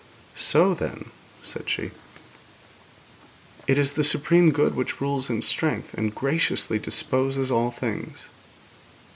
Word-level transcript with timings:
'So, 0.33 0.73
then,' 0.73 1.11
said 1.43 1.69
she, 1.69 1.91
'it 3.67 3.77
is 3.77 3.93
the 3.93 4.03
supreme 4.03 4.49
good 4.49 4.73
which 4.73 4.99
rules 4.99 5.29
in 5.29 5.43
strength, 5.43 5.93
and 5.93 6.15
graciously 6.15 6.79
disposes 6.79 7.51
all 7.51 7.69
things.' 7.69 8.23